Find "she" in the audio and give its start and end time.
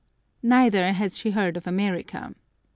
1.19-1.29